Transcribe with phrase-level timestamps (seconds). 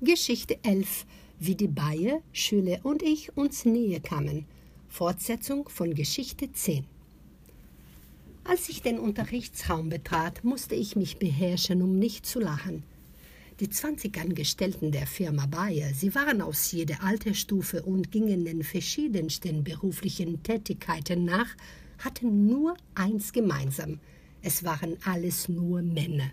[0.00, 1.06] Geschichte 11
[1.40, 4.46] Wie die Bayer, Schüler und ich uns näher kamen.
[4.86, 6.84] Fortsetzung von Geschichte 10
[8.44, 12.84] Als ich den Unterrichtsraum betrat, musste ich mich beherrschen, um nicht zu lachen.
[13.58, 19.64] Die 20 Angestellten der Firma Bayer, sie waren aus jeder Altersstufe und gingen den verschiedensten
[19.64, 21.56] beruflichen Tätigkeiten nach,
[21.98, 23.98] hatten nur eins gemeinsam.
[24.42, 26.30] Es waren alles nur Männer.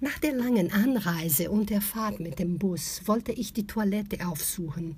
[0.00, 4.96] Nach der langen Anreise und der Fahrt mit dem Bus wollte ich die Toilette aufsuchen.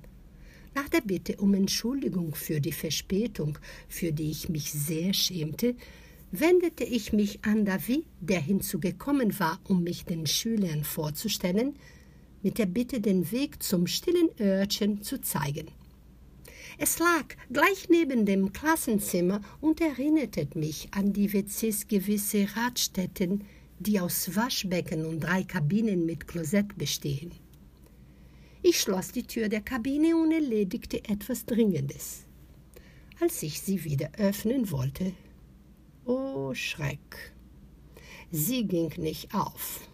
[0.73, 5.75] Nach der Bitte um Entschuldigung für die Verspätung, für die ich mich sehr schämte,
[6.31, 11.75] wendete ich mich an David, der hinzugekommen war, um mich den Schülern vorzustellen,
[12.43, 15.67] mit der Bitte, den Weg zum stillen Örtchen zu zeigen.
[16.79, 23.45] Es lag gleich neben dem Klassenzimmer und erinnerte mich an die WCs gewisse Radstätten,
[23.79, 27.31] die aus Waschbecken und drei Kabinen mit Klosett bestehen.
[28.63, 32.25] Ich schloss die Tür der Kabine und erledigte etwas Dringendes.
[33.19, 35.13] Als ich sie wieder öffnen wollte,
[36.05, 37.33] oh Schreck,
[38.31, 39.87] sie ging nicht auf.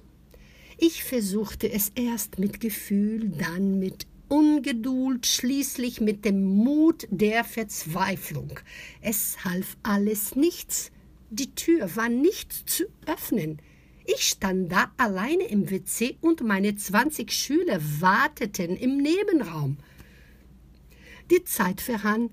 [0.78, 8.60] Ich versuchte es erst mit Gefühl, dann mit Ungeduld, schließlich mit dem Mut der Verzweiflung.
[9.02, 10.92] Es half alles nichts.
[11.30, 13.60] Die Tür war nicht zu öffnen.
[14.06, 19.78] Ich stand da alleine im WC und meine 20 Schüler warteten im Nebenraum.
[21.32, 22.30] Die Zeit verrann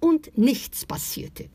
[0.00, 1.48] und nichts passierte.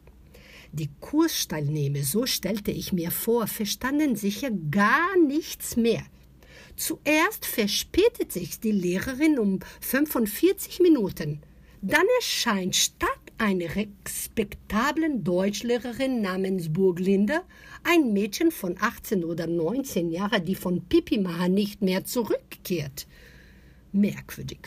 [0.71, 6.03] Die Kursteilnehmer, so stellte ich mir vor, verstanden sicher gar nichts mehr.
[6.75, 11.41] Zuerst verspätet sich die Lehrerin um 45 Minuten.
[11.81, 17.41] Dann erscheint statt einer respektablen Deutschlehrerin namens Burglinde
[17.83, 23.07] ein Mädchen von 18 oder 19 Jahren, die von Pipimaha nicht mehr zurückkehrt.
[23.91, 24.59] Merkwürdig.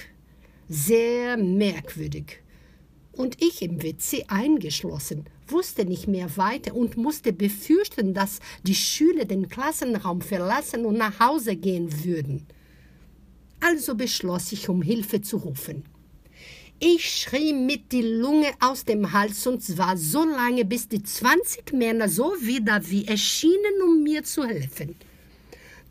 [0.69, 2.39] Sehr merkwürdig.
[3.12, 9.27] Und ich im WC eingeschlossen, wusste nicht mehr weiter und musste befürchten, dass die Schüler
[9.27, 12.47] den Klassenraum verlassen und nach Hause gehen würden.
[13.61, 15.85] Also beschloss ich, um Hilfe zu rufen.
[16.85, 21.73] Ich schrie mit die Lunge aus dem Hals und zwar so lange, bis die zwanzig
[21.73, 24.97] Männer so wieder wie erschienen, um mir zu helfen.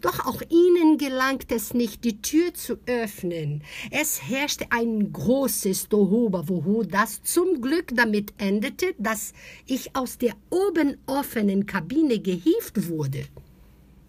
[0.02, 3.64] Doch auch ihnen gelangt es nicht, die Tür zu öffnen.
[3.90, 9.32] Es herrschte ein großes Tohuwabohu, das zum Glück damit endete, dass
[9.68, 13.24] ich aus der oben offenen Kabine gehievt wurde.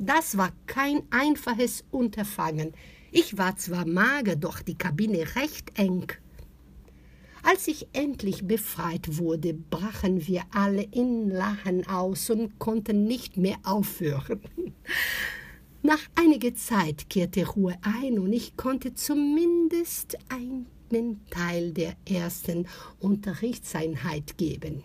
[0.00, 2.72] Das war kein einfaches Unterfangen.
[3.12, 6.09] Ich war zwar mager, doch die Kabine recht eng.
[7.52, 13.58] Als ich endlich befreit wurde, brachen wir alle in Lachen aus und konnten nicht mehr
[13.62, 14.40] aufhören.
[15.82, 22.66] Nach einiger Zeit kehrte Ruhe ein und ich konnte zumindest einen Teil der ersten
[23.00, 24.82] Unterrichtseinheit geben.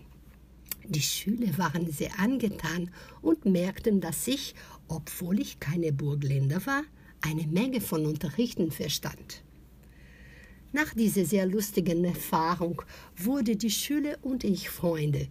[0.85, 2.91] Die Schüler waren sehr angetan
[3.21, 4.55] und merkten, dass ich,
[4.89, 6.83] obwohl ich keine Burgländer war,
[7.21, 9.41] eine Menge von Unterrichten verstand.
[10.73, 12.81] Nach dieser sehr lustigen Erfahrung
[13.15, 15.29] wurde die Schüler und ich Freunde.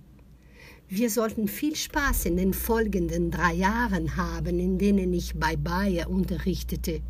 [0.89, 6.09] Wir sollten viel Spaß in den folgenden drei Jahren haben, in denen ich bei Bayer
[6.09, 7.03] unterrichtete.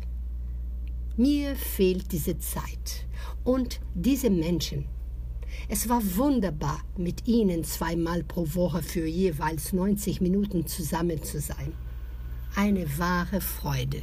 [1.15, 3.07] Mir fehlt diese Zeit
[3.43, 4.85] und diese Menschen.
[5.69, 11.71] Es war wunderbar, mit ihnen zweimal pro Woche für jeweils 90 Minuten zusammen zu sein.
[12.55, 14.01] Eine wahre Freude.